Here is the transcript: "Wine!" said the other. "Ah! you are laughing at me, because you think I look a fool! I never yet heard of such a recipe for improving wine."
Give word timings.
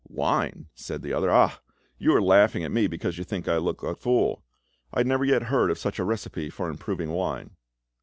"Wine!" 0.09 0.65
said 0.73 1.03
the 1.03 1.13
other. 1.13 1.29
"Ah! 1.29 1.59
you 1.99 2.11
are 2.15 2.21
laughing 2.23 2.63
at 2.63 2.71
me, 2.71 2.87
because 2.87 3.19
you 3.19 3.23
think 3.23 3.47
I 3.47 3.57
look 3.57 3.83
a 3.83 3.93
fool! 3.93 4.43
I 4.91 5.03
never 5.03 5.23
yet 5.25 5.43
heard 5.43 5.69
of 5.69 5.77
such 5.77 5.99
a 5.99 6.03
recipe 6.03 6.49
for 6.49 6.69
improving 6.71 7.11
wine." 7.11 7.51